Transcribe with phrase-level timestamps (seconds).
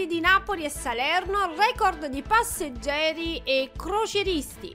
[0.00, 4.72] a porti di Napoli e Salerno, record di passeggeri e crocieristi.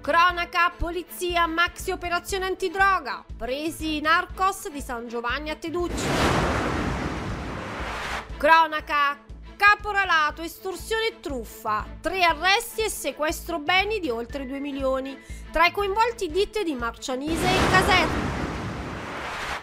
[0.00, 6.06] Cronaca, polizia, maxi operazione antidroga, presi narcos di San Giovanni a Teducci.
[8.36, 9.18] Cronaca,
[9.56, 15.16] caporalato, estorsione e truffa, tre arresti e sequestro beni di oltre 2 milioni,
[15.52, 18.33] tra i coinvolti ditte di Marcianise e Caserta.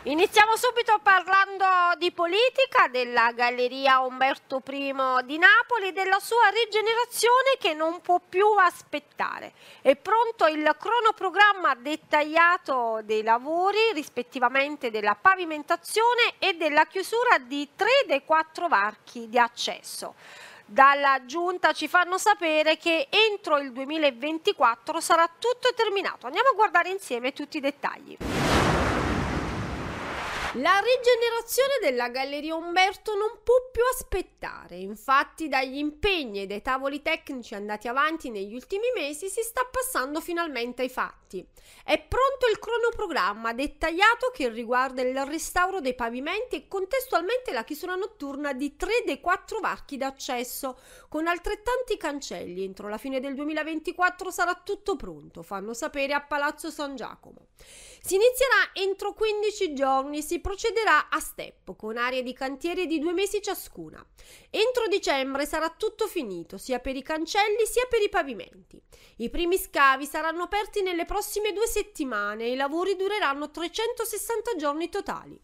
[0.06, 1.64] Iniziamo subito parlando
[2.00, 8.20] di politica, della Galleria Umberto I di Napoli e della sua rigenerazione che non può
[8.28, 9.54] più aspettare.
[9.80, 18.04] È pronto il cronoprogramma dettagliato dei lavori, rispettivamente della pavimentazione e della chiusura di tre
[18.08, 20.16] dei quattro varchi di accesso
[20.66, 26.28] dalla giunta ci fanno sapere che entro il 2024 sarà tutto terminato.
[26.28, 28.18] Andiamo a guardare insieme tutti i dettagli.
[30.56, 37.02] La rigenerazione della Galleria Umberto non può più aspettare, infatti dagli impegni e dai tavoli
[37.02, 41.40] tecnici andati avanti negli ultimi mesi si sta passando finalmente ai fatti.
[41.86, 47.96] È pronto il cronoprogramma dettagliato che riguarda il restauro dei pavimenti e contestualmente la chiusura
[47.96, 52.66] notturna di tre dei quattro varchi d'accesso, con altrettanti cancelli.
[52.66, 57.48] Entro la fine del 2024 sarà tutto pronto, fanno sapere a Palazzo San Giacomo.
[58.04, 63.14] Si inizierà entro 15 giorni, si procederà a step con aree di cantiere di due
[63.14, 64.06] mesi ciascuna.
[64.50, 68.82] Entro dicembre sarà tutto finito, sia per i cancelli sia per i pavimenti.
[69.18, 74.90] I primi scavi saranno aperti nelle prossime due settimane e i lavori dureranno 360 giorni
[74.90, 75.40] totali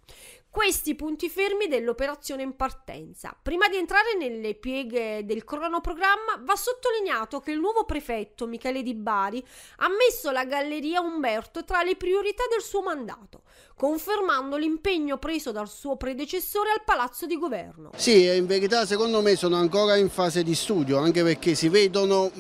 [0.58, 3.38] questi punti fermi dell'operazione in partenza.
[3.40, 8.96] Prima di entrare nelle pieghe del cronoprogramma va sottolineato che il nuovo prefetto Michele Di
[8.96, 9.46] Bari
[9.78, 13.44] ha messo la Galleria Umberto tra le priorità del suo mandato,
[13.78, 17.92] confermando l'impegno preso dal suo predecessore al Palazzo di Governo.
[17.96, 22.32] Sì, in verità secondo me sono ancora in fase di studio, anche perché si vedono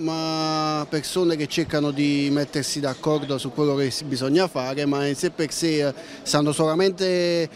[0.89, 5.51] persone che cercano di mettersi d'accordo su quello che bisogna fare, ma in sé per
[5.51, 5.93] sé
[6.23, 7.47] stanno solamente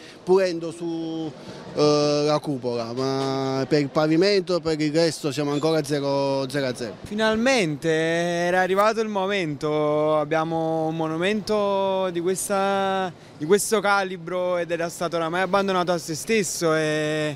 [0.52, 6.47] intervenendo sulla eh, cupola, ma per il pavimento, per il resto siamo ancora 0 a
[6.47, 6.96] 0.
[7.03, 14.88] Finalmente era arrivato il momento, abbiamo un monumento di, questa, di questo calibro ed era
[14.88, 17.35] stato oramai abbandonato a se stesso e,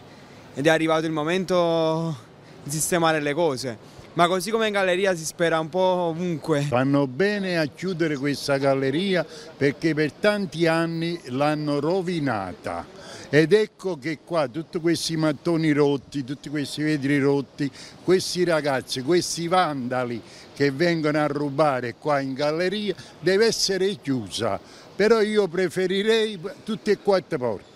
[0.54, 2.16] ed è arrivato il momento
[2.62, 3.78] di sistemare le cose
[4.14, 6.62] ma così come in galleria si spera un po' ovunque.
[6.62, 9.26] Fanno bene a chiudere questa galleria
[9.58, 12.86] perché per tanti anni l'hanno rovinata.
[13.30, 17.70] Ed ecco che qua tutti questi mattoni rotti, tutti questi vetri rotti,
[18.04, 20.22] questi ragazzi, questi vandali
[20.54, 24.58] che vengono a rubare qua in galleria deve essere chiusa.
[24.96, 27.76] Però io preferirei tutte e quattro porte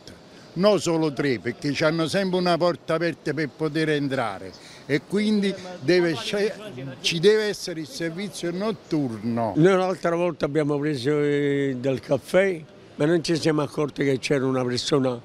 [0.53, 4.51] non solo tre, perché hanno sempre una porta aperta per poter entrare
[4.85, 6.15] e quindi deve,
[7.01, 9.53] ci deve essere il servizio notturno.
[9.55, 12.61] Noi un'altra volta abbiamo preso eh, del caffè,
[12.95, 15.19] ma non ci siamo accorti che c'era una persona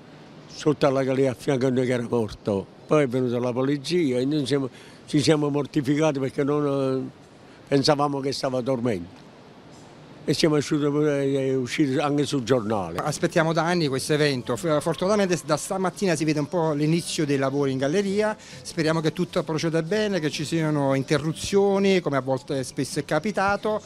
[0.47, 2.67] sotto alla galleria a fianco a noi che era morto.
[2.87, 4.69] Poi è venuta la polizia e noi siamo,
[5.07, 9.24] ci siamo mortificati perché non eh, pensavamo che stava dormendo
[10.27, 12.99] e siamo eh, usciti anche sul giornale.
[12.99, 17.73] Aspettiamo da anni questo evento, fortunatamente da stamattina si vede un po' l'inizio dei lavori
[17.73, 23.01] in galleria, speriamo che tutto proceda bene, che ci siano interruzioni come a volte spesso
[23.01, 23.83] è capitato.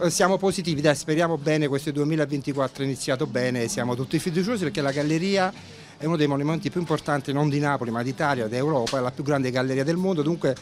[0.00, 4.80] Eh, siamo positivi, dai, speriamo bene, questo 2024 è iniziato bene, siamo tutti fiduciosi perché
[4.80, 5.52] la galleria
[5.96, 9.24] è uno dei monumenti più importanti non di Napoli ma d'Italia, d'Europa, è la più
[9.24, 10.54] grande galleria del mondo, dunque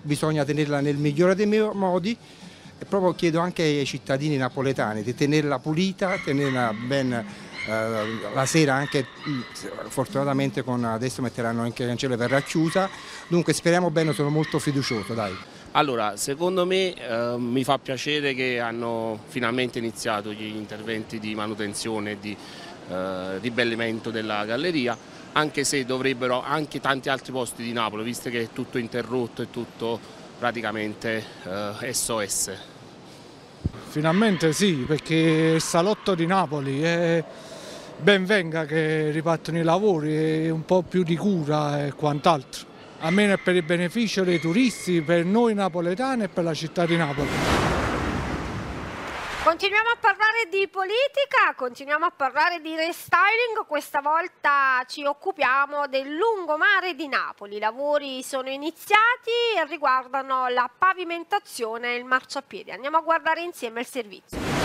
[0.00, 2.16] bisogna tenerla nel migliore dei modi
[2.78, 8.74] e proprio chiedo anche ai cittadini napoletani di tenerla pulita, tenerla ben eh, la sera
[8.74, 9.40] anche mm,
[9.88, 12.88] fortunatamente con, adesso metteranno anche il cancello per racchiusa
[13.28, 15.36] dunque speriamo bene sono molto fiducioso dai.
[15.72, 22.12] Allora, secondo me eh, mi fa piacere che hanno finalmente iniziato gli interventi di manutenzione
[22.12, 22.34] e di
[22.88, 24.96] eh, ribellimento della galleria,
[25.32, 29.50] anche se dovrebbero anche tanti altri posti di Napoli, visto che è tutto interrotto e
[29.50, 30.00] tutto
[30.38, 31.24] praticamente
[31.80, 32.52] eh, SOS.
[33.88, 37.24] Finalmente sì, perché il salotto di Napoli è
[37.98, 42.74] ben venga che ripartono i lavori e un po' più di cura e quant'altro.
[43.00, 47.55] Almeno per il beneficio dei turisti, per noi napoletani e per la città di Napoli.
[49.46, 56.16] Continuiamo a parlare di politica, continuiamo a parlare di restyling, questa volta ci occupiamo del
[56.16, 57.54] lungomare di Napoli.
[57.54, 62.72] I lavori sono iniziati e riguardano la pavimentazione e il marciapiede.
[62.72, 64.55] Andiamo a guardare insieme il servizio.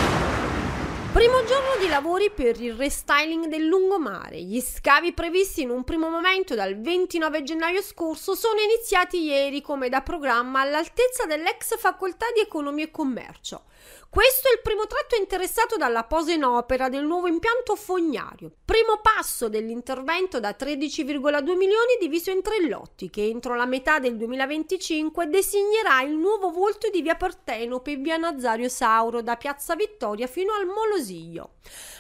[1.14, 4.42] Primo giorno di lavori per il restyling del lungomare.
[4.42, 9.90] Gli scavi previsti in un primo momento dal 29 gennaio scorso sono iniziati ieri come
[9.90, 13.66] da programma all'altezza dell'ex facoltà di economia e commercio.
[14.12, 19.00] Questo è il primo tratto interessato dalla posa in opera del nuovo impianto fognario, primo
[19.02, 25.30] passo dell'intervento da 13,2 milioni diviso in tre lotti che entro la metà del 2025
[25.30, 30.52] designerà il nuovo volto di via Partenope e via Nazario Sauro da Piazza Vittoria fino
[30.56, 30.66] al
[31.02, 31.54] Molosiglio.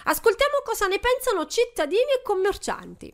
[0.05, 3.13] Ascoltiamo cosa ne pensano cittadini e commercianti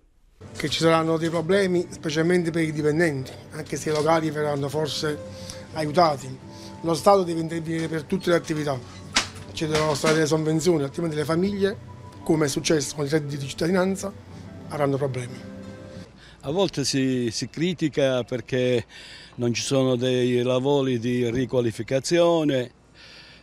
[0.55, 5.17] che ci saranno dei problemi specialmente per i dipendenti, anche se i locali verranno forse
[5.73, 6.37] aiutati
[6.81, 8.79] lo Stato deve intervenire per tutte le attività,
[9.53, 11.77] ci devono stare delle sovvenzioni, altrimenti le famiglie,
[12.21, 14.13] come è successo con il reddito di cittadinanza,
[14.67, 15.55] avranno problemi.
[16.41, 18.85] A volte si, si, critica perché
[19.35, 22.73] non ci sono dei lavori di riqualificazione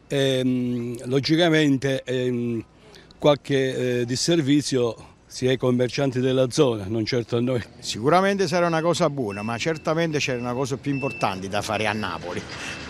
[0.09, 2.65] ehm, logicamente eh,
[3.19, 7.61] qualche eh, disservizio si è ai commercianti della zona, non certo a noi.
[7.81, 11.93] Sicuramente sarà una cosa buona, ma certamente c'era una cosa più importante da fare a
[11.93, 12.41] Napoli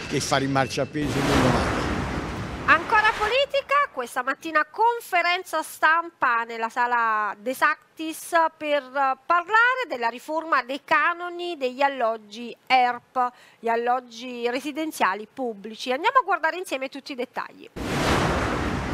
[0.09, 1.74] che fare in marciapiede sul lungomare.
[4.17, 8.83] Ancora politica, questa mattina conferenza stampa nella sala De Sactis per
[9.27, 15.91] parlare della riforma dei canoni degli alloggi ERP, gli alloggi residenziali pubblici.
[15.91, 17.71] Andiamo a guardare insieme tutti i dettagli.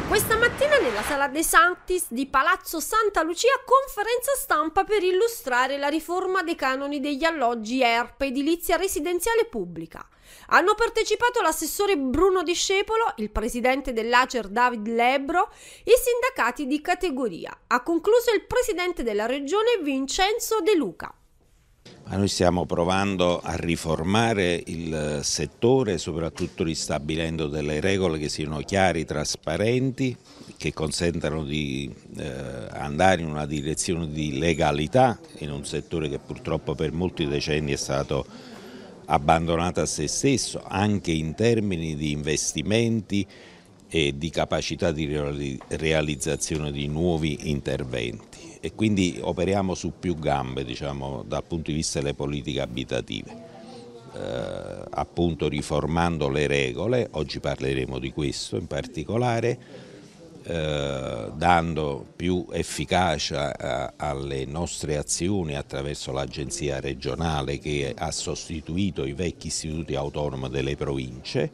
[0.07, 5.87] Questa mattina nella sala De Sanctis di Palazzo Santa Lucia conferenza stampa per illustrare la
[5.87, 10.05] riforma dei canoni degli alloggi ERP edilizia residenziale pubblica.
[10.47, 15.49] Hanno partecipato l'assessore Bruno Discepolo, il presidente dell'Acer David Lebro
[15.83, 17.57] i sindacati di categoria.
[17.67, 21.13] Ha concluso il presidente della regione Vincenzo De Luca.
[22.05, 29.05] Ma noi stiamo provando a riformare il settore, soprattutto ristabilendo delle regole che siano chiare,
[29.05, 30.17] trasparenti,
[30.57, 36.75] che consentano di eh, andare in una direzione di legalità in un settore che purtroppo
[36.75, 38.25] per molti decenni è stato
[39.11, 43.27] abbandonato a se stesso, anche in termini di investimenti
[43.89, 48.57] e di capacità di realizzazione di nuovi interventi.
[48.61, 53.31] E quindi operiamo su più gambe diciamo, dal punto di vista delle politiche abitative,
[54.13, 59.89] eh, appunto riformando le regole, oggi parleremo di questo in particolare,
[60.43, 69.13] eh, dando più efficacia eh, alle nostre azioni attraverso l'agenzia regionale che ha sostituito i
[69.13, 71.51] vecchi istituti autonomi delle province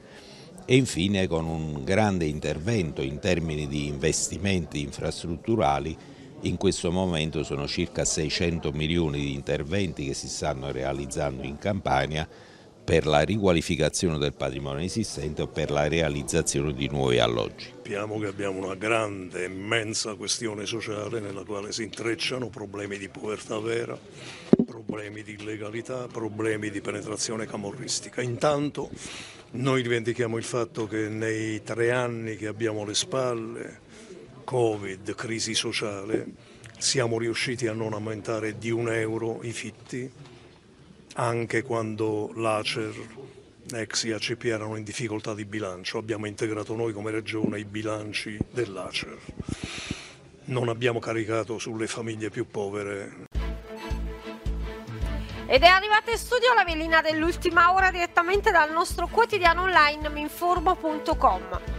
[0.66, 5.98] e infine con un grande intervento in termini di investimenti infrastrutturali.
[6.42, 12.28] In questo momento sono circa 600 milioni di interventi che si stanno realizzando in Campania
[12.88, 17.66] per la riqualificazione del patrimonio esistente o per la realizzazione di nuovi alloggi.
[17.66, 23.60] Sappiamo che abbiamo una grande, immensa questione sociale nella quale si intrecciano problemi di povertà
[23.60, 24.00] vera,
[24.66, 28.22] problemi di illegalità, problemi di penetrazione camorristica.
[28.22, 28.89] Intanto
[29.51, 33.79] noi rivendichiamo il fatto che nei tre anni che abbiamo alle spalle
[34.46, 36.25] Covid, crisi sociale,
[36.77, 40.10] siamo riusciti a non aumentare di un euro i fitti,
[41.19, 42.93] anche quando l'Acer,
[43.71, 45.97] ex IACP erano in difficoltà di bilancio.
[45.97, 49.17] Abbiamo integrato noi come regione i bilanci dell'Acer.
[50.45, 53.25] Non abbiamo caricato sulle famiglie più povere
[55.50, 61.76] ed è arrivata in studio la velina dell'ultima ora direttamente dal nostro quotidiano online minformo.com.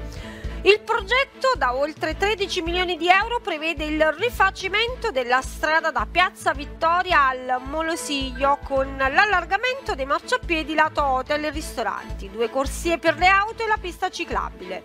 [0.63, 6.53] Il progetto da oltre 13 milioni di euro prevede il rifacimento della strada da Piazza
[6.53, 13.29] Vittoria al Molosiglio con l'allargamento dei marciapiedi lato hotel e ristoranti, due corsie per le
[13.29, 14.83] auto e la pista ciclabile.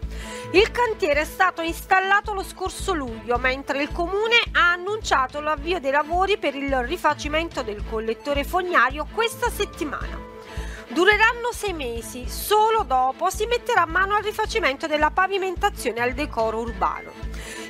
[0.51, 5.91] Il cantiere è stato installato lo scorso luglio, mentre il comune ha annunciato l'avvio dei
[5.91, 10.32] lavori per il rifacimento del collettore fognario questa settimana.
[10.93, 16.59] Dureranno sei mesi, solo dopo si metterà mano al rifacimento della pavimentazione e al decoro
[16.59, 17.11] urbano.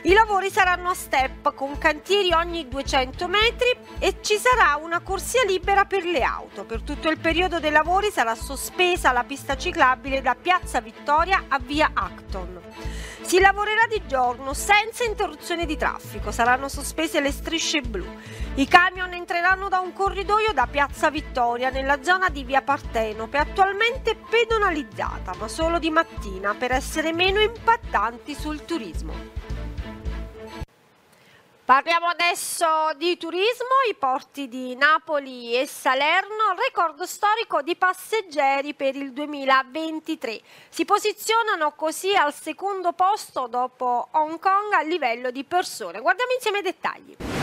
[0.02, 5.46] I lavori saranno a step con cantieri ogni 200 metri e ci sarà una corsia
[5.46, 6.66] libera per le auto.
[6.66, 11.60] Per tutto il periodo dei lavori sarà sospesa la pista ciclabile da Piazza Vittoria a
[11.60, 12.60] via Acton.
[13.34, 18.06] Si lavorerà di giorno senza interruzione di traffico, saranno sospese le strisce blu.
[18.54, 24.16] I camion entreranno da un corridoio da Piazza Vittoria nella zona di via Partenope, attualmente
[24.16, 29.43] pedonalizzata, ma solo di mattina per essere meno impattanti sul turismo.
[31.74, 38.96] Parliamo adesso di turismo, i porti di Napoli e Salerno, record storico di passeggeri per
[38.96, 40.40] il 2023.
[40.70, 46.00] Si posizionano così al secondo posto dopo Hong Kong a livello di persone.
[46.00, 47.43] Guardiamo insieme i dettagli.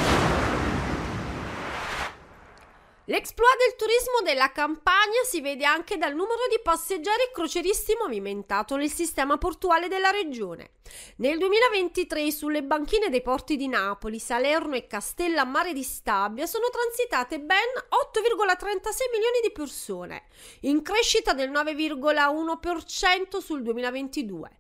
[3.11, 8.77] L'exploit del turismo della Campania si vede anche dal numero di passeggeri e croceristi movimentato
[8.77, 10.75] nel sistema portuale della regione.
[11.17, 17.41] Nel 2023 sulle banchine dei porti di Napoli, Salerno e Castellammare di Stabia sono transitate
[17.41, 20.27] ben 8,36 milioni di persone,
[20.61, 24.60] in crescita del 9,1% sul 2022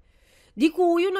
[0.52, 1.12] di cui 1,73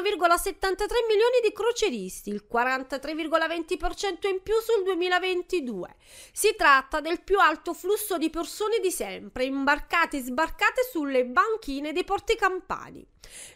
[1.09, 5.97] milioni di croceristi, il 43,20% in più sul 2022.
[6.33, 11.93] Si tratta del più alto flusso di persone di sempre, imbarcate e sbarcate sulle banchine
[11.93, 13.07] dei porti campani.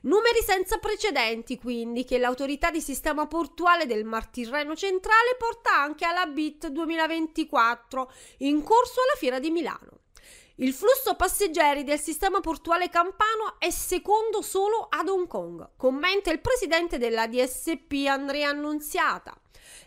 [0.02, 6.04] Numeri senza precedenti, quindi, che l'autorità di sistema portuale del Mar Tirreno centrale porta anche
[6.04, 9.93] alla BIT 2024, in corso alla Fiera di Milano.
[10.58, 16.40] Il flusso passeggeri del sistema portuale campano è secondo solo ad Hong Kong, commenta il
[16.40, 19.36] presidente della DSP Andrea Annunziata.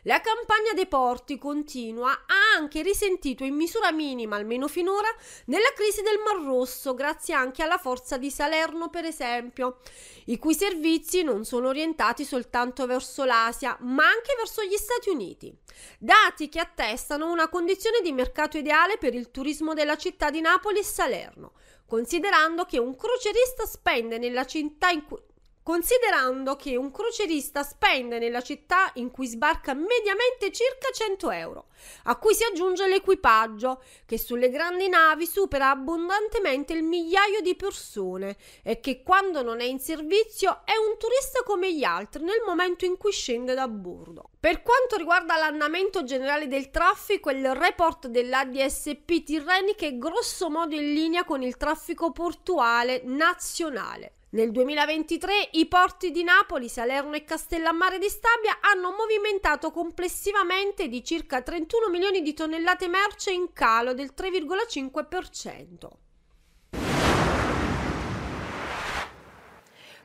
[0.04, 5.08] La campagna dei porti continua ha anche risentito in misura minima, almeno finora,
[5.46, 9.80] nella crisi del Mar Rosso, grazie anche alla forza di Salerno, per esempio,
[10.26, 15.54] i cui servizi non sono orientati soltanto verso l'Asia, ma anche verso gli Stati Uniti.
[16.00, 20.80] Dati che attestano una condizione di mercato ideale per il turismo della città di Napoli
[20.80, 21.54] e Salerno,
[21.86, 25.20] considerando che un crocerista spende nella città in cui
[25.68, 31.66] considerando che un crocerista spende nella città in cui sbarca mediamente circa 100 euro,
[32.04, 38.38] a cui si aggiunge l'equipaggio, che sulle grandi navi supera abbondantemente il migliaio di persone
[38.64, 42.86] e che quando non è in servizio è un turista come gli altri nel momento
[42.86, 44.30] in cui scende da bordo.
[44.40, 50.94] Per quanto riguarda l'andamento generale del traffico, il report dell'ADSP Tirrenica è grosso modo in
[50.94, 54.14] linea con il traffico portuale nazionale.
[54.30, 61.02] Nel 2023 i porti di Napoli, Salerno e Castellammare di Stabia hanno movimentato complessivamente di
[61.02, 66.07] circa 31 milioni di tonnellate merce in calo del 3,5%.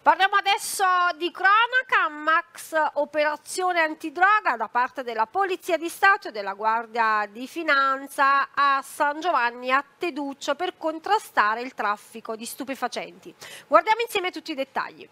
[0.02, 0.84] Parliamo adesso
[1.16, 7.46] di cronaca, Max operazione antidroga da parte della Polizia di Stato e della Guardia di
[7.46, 13.32] Finanza a San Giovanni a Teduccio per contrastare il traffico di stupefacenti.
[13.68, 15.08] Guardiamo insieme tutti i dettagli.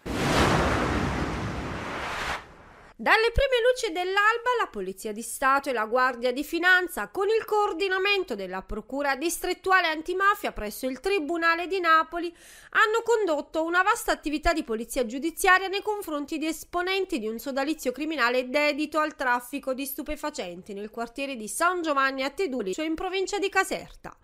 [3.01, 7.45] Dalle prime luci dell'alba la Polizia di Stato e la Guardia di Finanza, con il
[7.45, 12.31] coordinamento della Procura distrettuale antimafia presso il Tribunale di Napoli,
[12.69, 17.91] hanno condotto una vasta attività di polizia giudiziaria nei confronti di esponenti di un sodalizio
[17.91, 22.93] criminale dedito al traffico di stupefacenti nel quartiere di San Giovanni a Teduli, cioè in
[22.93, 24.15] provincia di Caserta.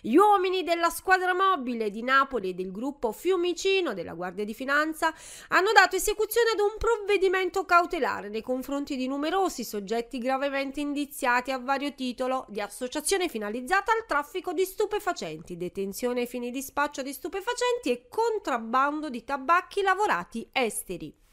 [0.00, 5.12] Gli uomini della squadra mobile di Napoli e del gruppo Fiumicino della Guardia di Finanza
[5.48, 11.58] hanno dato esecuzione ad un provvedimento cautelare nei confronti di numerosi soggetti gravemente indiziati a
[11.58, 17.12] vario titolo di associazione finalizzata al traffico di stupefacenti, detenzione ai fini di spaccio di
[17.12, 21.25] stupefacenti e contrabbando di tabacchi lavorati esteri.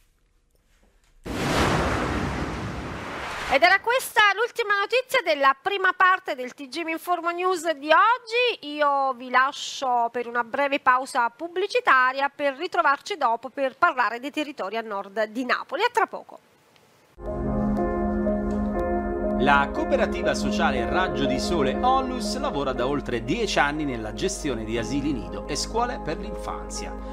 [3.53, 8.73] Ed era questa l'ultima notizia della prima parte del TG Informo News di oggi.
[8.73, 14.75] Io vi lascio per una breve pausa pubblicitaria per ritrovarci dopo per parlare dei territori
[14.75, 15.83] a nord di Napoli.
[15.83, 16.39] A tra poco.
[19.37, 24.79] La cooperativa sociale Raggio di Sole Onlus lavora da oltre dieci anni nella gestione di
[24.79, 27.12] asili nido e scuole per l'infanzia.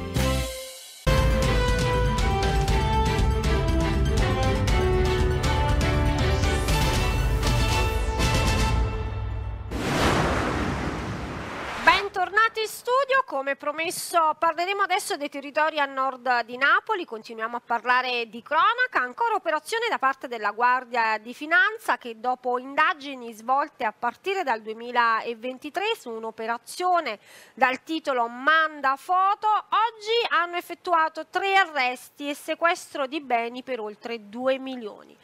[13.61, 14.35] Promesso.
[14.39, 19.85] Parleremo adesso dei territori a nord di Napoli, continuiamo a parlare di cronaca, ancora operazione
[19.87, 26.09] da parte della Guardia di Finanza che dopo indagini svolte a partire dal 2023 su
[26.09, 27.19] un'operazione
[27.53, 34.27] dal titolo Manda foto, oggi hanno effettuato tre arresti e sequestro di beni per oltre
[34.27, 35.15] 2 milioni.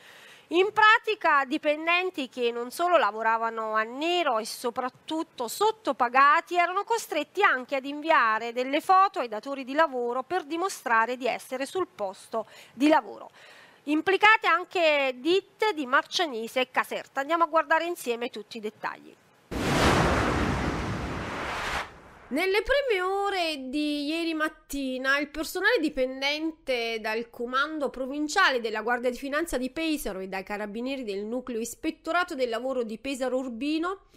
[0.51, 7.75] In pratica dipendenti che non solo lavoravano a nero e soprattutto sottopagati erano costretti anche
[7.75, 12.88] ad inviare delle foto ai datori di lavoro per dimostrare di essere sul posto di
[12.88, 13.30] lavoro.
[13.84, 17.20] Implicate anche ditte di Marcianise e Caserta.
[17.20, 19.13] Andiamo a guardare insieme tutti i dettagli.
[22.29, 29.17] Nelle prime ore di ieri mattina il personale dipendente dal comando provinciale della Guardia di
[29.17, 34.07] Finanza di Pesaro e dai carabinieri del nucleo ispettorato del lavoro di Pesaro Urbino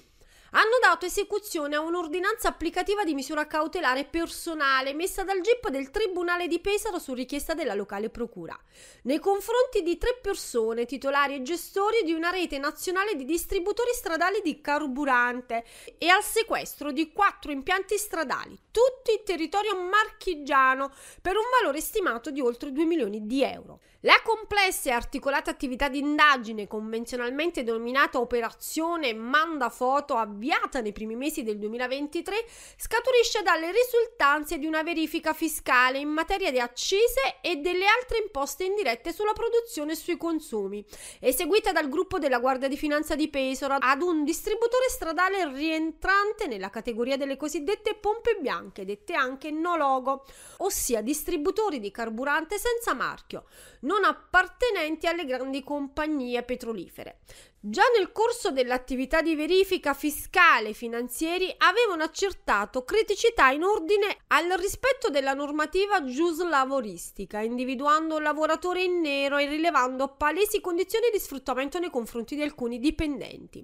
[0.50, 6.48] hanno dato esecuzione a un'ordinanza applicativa di misura cautelare personale messa dal GIP del Tribunale
[6.48, 8.58] di Pesaro su richiesta della locale procura,
[9.02, 14.40] nei confronti di tre persone titolari e gestori di una rete nazionale di distributori stradali
[14.42, 15.64] di carburante
[15.98, 22.30] e al sequestro di quattro impianti stradali, tutti in territorio marchigiano, per un valore stimato
[22.30, 23.80] di oltre 2 milioni di euro.
[24.04, 31.16] La complessa e articolata attività di indagine, convenzionalmente denominata Operazione Manda Foto, avviata nei primi
[31.16, 32.46] mesi del 2023,
[32.78, 38.64] scaturisce dalle risultanze di una verifica fiscale in materia di accise e delle altre imposte
[38.64, 40.82] indirette sulla produzione e sui consumi,
[41.20, 46.70] eseguita dal gruppo della Guardia di Finanza di Pesaro ad un distributore stradale rientrante nella
[46.70, 50.24] categoria delle cosiddette pompe bianche, dette anche no logo,
[50.58, 53.44] ossia distributori di carburante senza marchio
[53.80, 57.20] non appartenenti alle grandi compagnie petrolifere.
[57.62, 64.50] Già nel corso dell'attività di verifica fiscale i finanzieri avevano accertato criticità in ordine al
[64.58, 71.78] rispetto della normativa giuslavoristica, individuando un lavoratore in nero e rilevando palesi condizioni di sfruttamento
[71.78, 73.62] nei confronti di alcuni dipendenti.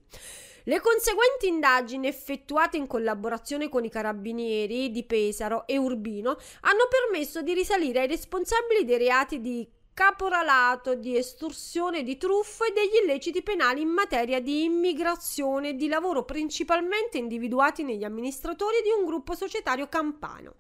[0.69, 7.41] Le conseguenti indagini effettuate in collaborazione con i carabinieri di Pesaro e Urbino hanno permesso
[7.41, 13.43] di risalire ai responsabili dei reati di caporalato, di estorsione, di truffa e degli illeciti
[13.43, 19.35] penali in materia di immigrazione e di lavoro principalmente individuati negli amministratori di un gruppo
[19.35, 20.57] societario campano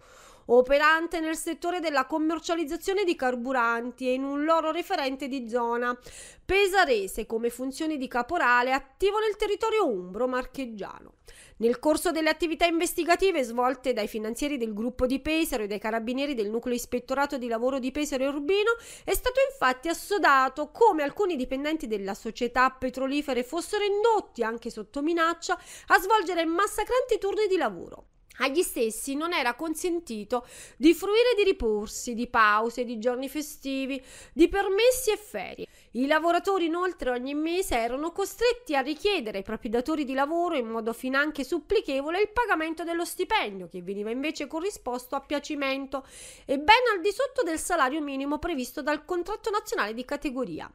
[0.46, 5.96] operante nel settore della commercializzazione di carburanti e in un loro referente di zona
[6.44, 11.14] pesarese come funzioni di caporale attivo nel territorio umbro marcheggiano.
[11.59, 16.35] Nel corso delle attività investigative svolte dai finanzieri del gruppo di Pesaro e dai carabinieri
[16.35, 18.72] del nucleo ispettorato di lavoro di Pesaro e Urbino
[19.04, 25.59] è stato infatti assodato come alcuni dipendenti della società petrolifere fossero indotti anche sotto minaccia
[25.87, 28.15] a svolgere massacranti turni di lavoro.
[28.38, 30.46] Agli stessi non era consentito
[30.77, 35.66] di fruire di riporsi, di pause, di giorni festivi, di permessi e ferie.
[35.96, 40.66] I lavoratori inoltre ogni mese erano costretti a richiedere ai propri datori di lavoro in
[40.66, 46.06] modo finanche supplichevole il pagamento dello stipendio, che veniva invece corrisposto a piacimento
[46.44, 50.70] e ben al di sotto del salario minimo previsto dal contratto nazionale di categoria.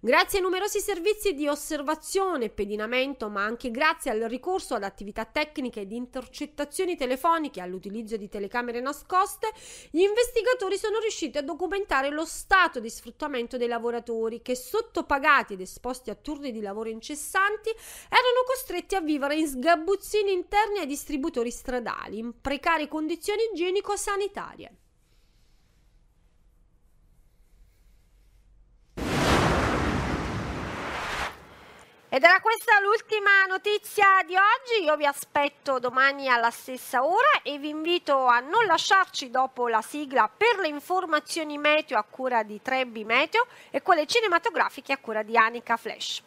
[0.00, 5.24] Grazie ai numerosi servizi di osservazione e pedinamento, ma anche grazie al ricorso ad attività
[5.24, 9.50] tecniche di intercettazioni telefoniche e all'utilizzo di telecamere nascoste,
[9.90, 15.60] gli investigatori sono riusciti a documentare lo stato di sfruttamento dei lavoratori che sottopagati ed
[15.60, 21.50] esposti a turni di lavoro incessanti erano costretti a vivere in sgabuzzini interni ai distributori
[21.50, 24.78] stradali, in precarie condizioni igienico-sanitarie.
[32.14, 37.58] Ed era questa l'ultima notizia di oggi, io vi aspetto domani alla stessa ora e
[37.58, 42.62] vi invito a non lasciarci dopo la sigla per le informazioni meteo a cura di
[42.62, 46.22] Trebbi Meteo e quelle cinematografiche a cura di Anica Flash.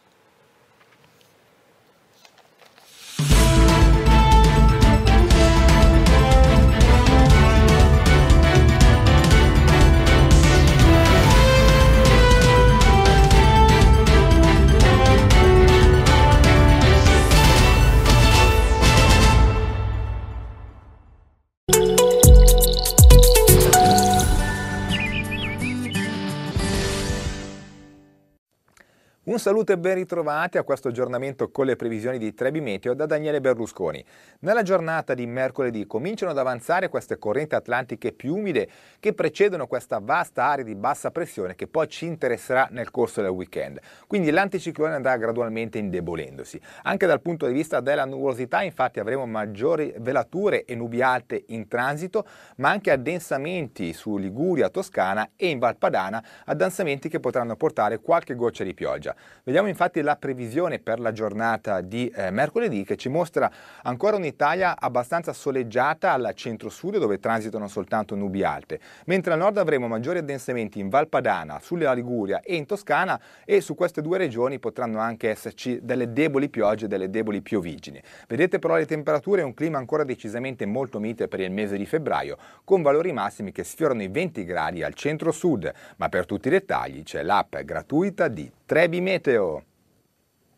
[29.48, 33.40] Saluto e ben ritrovati a questo aggiornamento con le previsioni di Trebi Meteo da Daniele
[33.40, 34.04] Berlusconi.
[34.40, 38.68] Nella giornata di mercoledì cominciano ad avanzare queste correnti atlantiche più umide
[39.00, 43.30] che precedono questa vasta area di bassa pressione che poi ci interesserà nel corso del
[43.30, 43.80] weekend.
[44.06, 46.60] Quindi l'anticiclone andrà gradualmente indebolendosi.
[46.82, 51.68] Anche dal punto di vista della nuvolosità infatti avremo maggiori velature e nubi alte in
[51.68, 58.34] transito, ma anche addensamenti su Liguria, Toscana e in Valpadana, addensamenti che potranno portare qualche
[58.34, 59.16] goccia di pioggia.
[59.44, 63.50] Vediamo infatti la previsione per la giornata di eh, mercoledì che ci mostra
[63.82, 69.88] ancora un'Italia abbastanza soleggiata al centro-sud dove transitano soltanto nubi alte, mentre al nord avremo
[69.88, 74.98] maggiori addensamenti in Valpadana, sulla Liguria e in Toscana e su queste due regioni potranno
[74.98, 78.02] anche esserci delle deboli piogge, delle deboli piovigini.
[78.26, 81.86] Vedete però le temperature e un clima ancora decisamente molto mite per il mese di
[81.86, 86.50] febbraio, con valori massimi che sfiorano i 20 gradi al centro-sud, ma per tutti i
[86.50, 89.62] dettagli c'è l'app gratuita di Trebi Meteo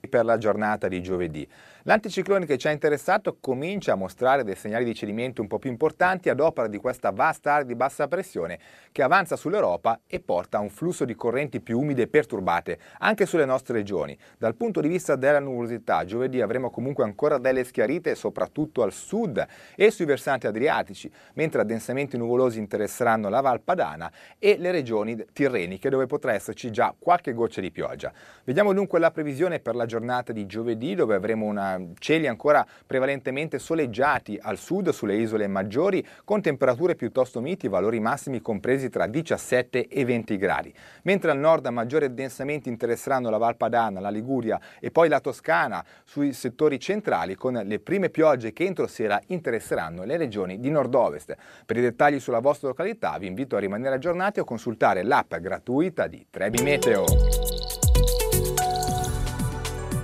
[0.09, 1.47] per la giornata di giovedì.
[1.85, 5.71] L'anticiclone che ci ha interessato comincia a mostrare dei segnali di cedimento un po' più
[5.71, 8.59] importanti ad opera di questa vasta area di bassa pressione
[8.93, 13.25] che avanza sull'Europa e porta a un flusso di correnti più umide e perturbate anche
[13.25, 14.19] sulle nostre regioni.
[14.37, 19.43] Dal punto di vista della nuvolosità, giovedì avremo comunque ancora delle schiarite soprattutto al sud
[19.75, 25.89] e sui versanti adriatici, mentre addensamenti nuvolosi interesseranno la Val Padana e le regioni tirreniche
[25.89, 28.13] dove potrà esserci già qualche goccia di pioggia.
[28.45, 33.59] Vediamo dunque la previsione per la giornata di giovedì dove avremo una cieli ancora prevalentemente
[33.59, 39.89] soleggiati al sud sulle isole maggiori con temperature piuttosto miti, valori massimi compresi tra 17
[39.89, 44.91] e 20 gradi, mentre al nord maggiori addensamenti interesseranno la Val Padana, la Liguria e
[44.91, 50.17] poi la Toscana sui settori centrali con le prime piogge che entro sera interesseranno le
[50.17, 51.37] regioni di nord-ovest.
[51.67, 56.07] Per i dettagli sulla vostra località vi invito a rimanere aggiornati o consultare l'app gratuita
[56.07, 57.60] di Trebi Meteo.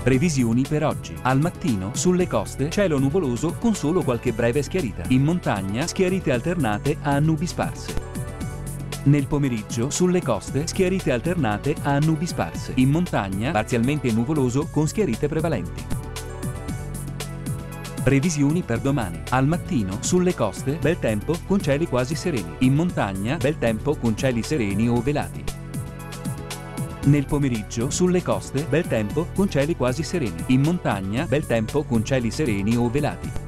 [0.07, 1.16] Previsioni per oggi.
[1.23, 5.03] Al mattino, sulle coste, cielo nuvoloso con solo qualche breve schiarita.
[5.09, 7.92] In montagna, schiarite alternate a nubi sparse.
[9.07, 12.71] Nel pomeriggio, sulle coste, schiarite alternate a nubi sparse.
[12.77, 15.83] In montagna, parzialmente nuvoloso con schiarite prevalenti.
[18.05, 19.21] Previsioni per domani.
[19.31, 22.55] Al mattino, sulle coste, bel tempo con cieli quasi sereni.
[22.59, 25.56] In montagna, bel tempo con cieli sereni o velati.
[27.07, 30.42] Nel pomeriggio, sulle coste, bel tempo con cieli quasi sereni.
[30.49, 33.46] In montagna, bel tempo con cieli sereni o velati.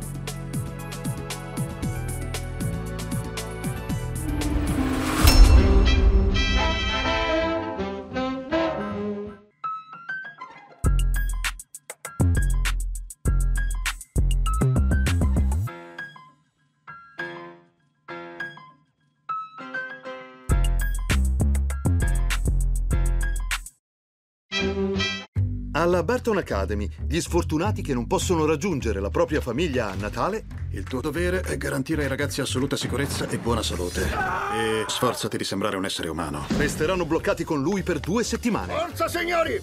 [25.78, 30.44] Alla Barton Academy, gli sfortunati che non possono raggiungere la propria famiglia a Natale.
[30.72, 34.02] Il tuo dovere è garantire ai ragazzi assoluta sicurezza e buona salute.
[34.02, 36.46] E sforzati di sembrare un essere umano.
[36.56, 38.72] Resteranno bloccati con lui per due settimane.
[38.72, 39.62] Forza, signori!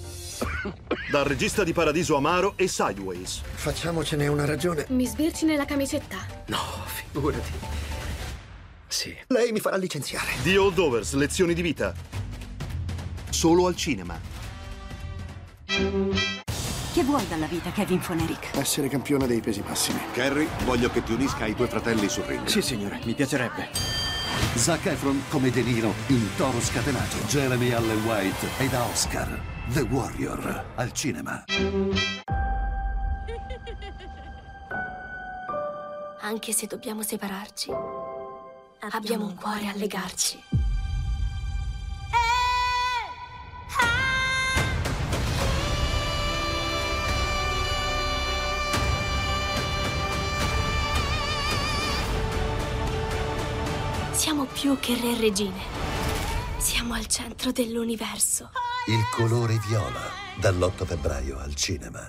[1.12, 3.42] Dal regista di Paradiso Amaro e Sideways.
[3.44, 4.86] Facciamocene una ragione.
[4.92, 6.16] Mi sbirci nella camicetta?
[6.46, 7.52] No, figurati.
[8.88, 9.14] Sì.
[9.28, 10.32] Lei mi farà licenziare.
[10.44, 11.94] The Holdovers, lezioni di vita.
[13.30, 14.35] Solo al cinema.
[16.96, 18.56] Che vuoi dalla vita, Kevin Fonerick?
[18.56, 20.00] Essere campione dei pesi massimi.
[20.14, 22.46] Carrie, voglio che ti unisca ai tuoi fratelli sul ring.
[22.46, 23.68] Sì, signore, mi piacerebbe.
[24.54, 27.18] Zac Efron come De Niro in Toro Scatenato.
[27.28, 29.28] Jeremy Allen White e da Oscar.
[29.74, 31.44] The Warrior al cinema.
[36.22, 37.72] Anche se dobbiamo separarci,
[38.92, 40.65] abbiamo un cuore a legarci.
[54.26, 55.60] Siamo più che re e regine.
[56.58, 58.50] Siamo al centro dell'universo.
[58.88, 60.02] Il colore viola,
[60.40, 62.00] dall'8 febbraio al cinema.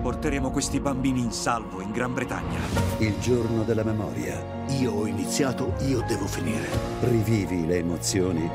[0.00, 2.58] Porteremo questi bambini in salvo in Gran Bretagna.
[3.00, 4.64] Il giorno della memoria.
[4.80, 6.70] Io ho iniziato, io devo finire.
[7.00, 8.50] Rivivi le emozioni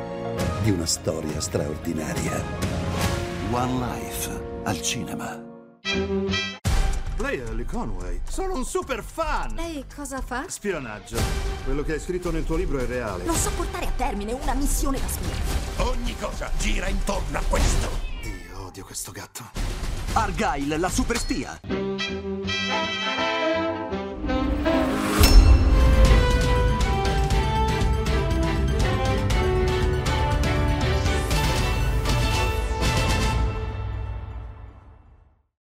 [0.64, 2.44] di una storia straordinaria.
[3.52, 5.40] One Life al cinema.
[7.32, 8.20] Lei è Ellie Conway.
[8.28, 9.54] Sono un super fan!
[9.56, 10.44] Lei cosa fa?
[10.50, 11.18] Spionaggio.
[11.64, 13.24] Quello che hai scritto nel tuo libro è reale.
[13.24, 15.86] Non so portare a termine una missione da spia.
[15.86, 17.90] Ogni cosa gira intorno a questo.
[18.24, 19.50] Io odio questo gatto.
[20.12, 21.58] Argyle, la super spia.